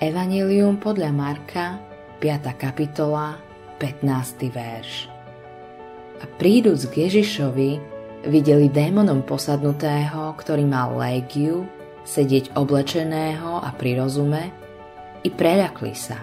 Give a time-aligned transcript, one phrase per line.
[0.00, 1.76] Evangelium podľa Marka,
[2.24, 2.56] 5.
[2.56, 3.36] kapitola,
[3.76, 4.48] 15.
[4.48, 5.12] verš.
[6.16, 7.70] A príduc k Ježišovi,
[8.24, 11.68] videli démonom posadnutého, ktorý mal légiu,
[12.08, 14.48] sedieť oblečeného a pri rozume,
[15.20, 16.16] i preľakli sa.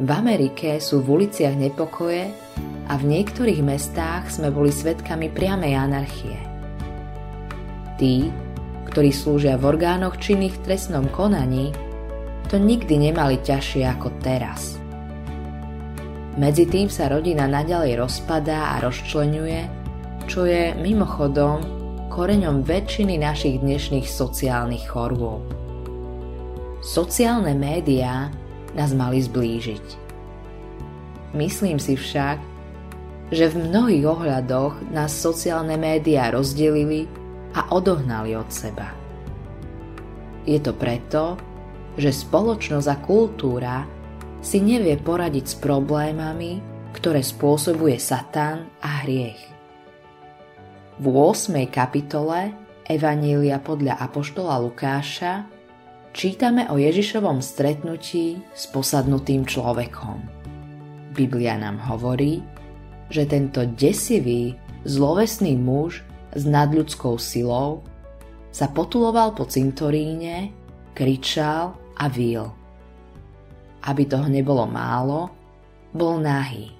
[0.00, 2.32] V Amerike sú v uliciach nepokoje
[2.88, 6.40] a v niektorých mestách sme boli svetkami priamej anarchie.
[8.00, 8.32] Tí,
[8.90, 11.70] ktorí slúžia v orgánoch činných v trestnom konaní,
[12.50, 14.74] to nikdy nemali ťažšie ako teraz.
[16.34, 19.66] Medzi tým sa rodina naďalej rozpadá a rozčlenuje,
[20.26, 21.62] čo je mimochodom
[22.10, 25.46] koreňom väčšiny našich dnešných sociálnych chorôb.
[26.82, 28.34] Sociálne médiá
[28.74, 29.86] nás mali zblížiť.
[31.38, 32.42] Myslím si však,
[33.30, 37.06] že v mnohých ohľadoch nás sociálne médiá rozdelili
[37.54, 38.94] a odohnali od seba.
[40.46, 41.36] Je to preto,
[41.98, 43.76] že spoločnosť a kultúra
[44.40, 46.62] si nevie poradiť s problémami,
[46.96, 49.40] ktoré spôsobuje Satan a hriech.
[51.00, 51.54] V 8.
[51.68, 52.52] kapitole
[52.84, 55.46] Evanília podľa Apoštola Lukáša
[56.10, 60.18] čítame o Ježišovom stretnutí s posadnutým človekom.
[61.14, 62.42] Biblia nám hovorí,
[63.10, 66.02] že tento desivý, zlovesný muž
[66.34, 67.82] s nadľudskou silou
[68.50, 70.50] sa potuloval po cintoríne,
[70.94, 72.46] kričal a vil.
[73.86, 75.20] Aby toho nebolo málo,
[75.94, 76.70] bol nahý.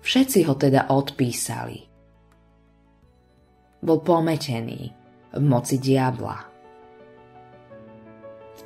[0.00, 1.78] Všetci ho teda odpísali.
[3.80, 4.80] Bol pometený
[5.36, 6.50] v moci diabla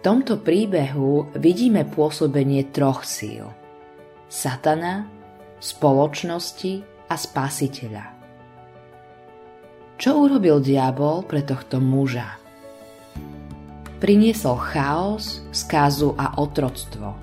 [0.04, 3.48] tomto príbehu vidíme pôsobenie troch síl.
[4.28, 5.08] Satana,
[5.64, 8.13] spoločnosti a spasiteľa.
[9.94, 12.34] Čo urobil diabol pre tohto muža?
[14.02, 17.14] Priniesol chaos, skázu a otroctvo.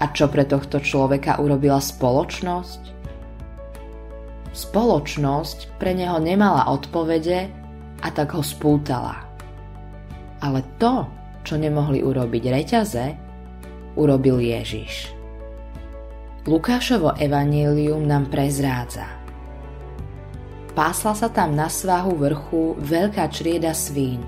[0.00, 2.82] A čo pre tohto človeka urobila spoločnosť?
[4.56, 7.52] Spoločnosť pre neho nemala odpovede
[8.00, 9.20] a tak ho spútala.
[10.40, 11.04] Ale to,
[11.44, 13.06] čo nemohli urobiť reťaze,
[13.96, 15.12] urobil Ježiš.
[16.48, 19.15] Lukášovo evanílium nám prezrádza.
[20.76, 24.20] Pásla sa tam na svahu vrchu veľká črieda svín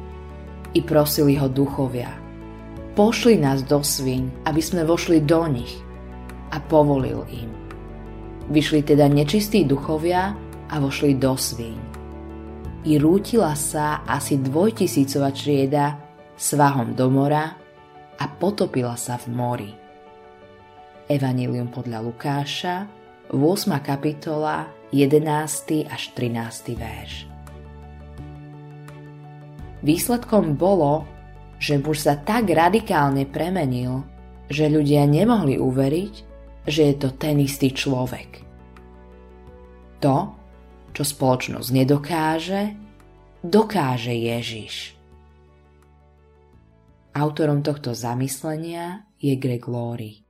[0.72, 2.08] i prosili ho duchovia.
[2.96, 5.76] Pošli nás do svín, aby sme vošli do nich
[6.48, 7.52] a povolil im.
[8.48, 10.32] Vyšli teda nečistí duchovia
[10.72, 11.76] a vošli do svín.
[12.88, 16.00] I rútila sa asi dvojtisícova črieda
[16.32, 17.44] svahom do mora
[18.16, 19.70] a potopila sa v mori.
[21.12, 22.74] Evangelium podľa Lukáša,
[23.36, 23.36] 8.
[23.84, 25.84] kapitola, 11.
[25.84, 26.72] až 13.
[26.72, 27.28] verš.
[29.84, 31.04] Výsledkom bolo,
[31.60, 34.00] že muž sa tak radikálne premenil,
[34.48, 36.14] že ľudia nemohli uveriť,
[36.64, 38.40] že je to ten istý človek.
[40.00, 40.16] To,
[40.96, 42.62] čo spoločnosť nedokáže,
[43.44, 44.96] dokáže Ježiš.
[47.12, 50.27] Autorom tohto zamyslenia je Greg Laurie.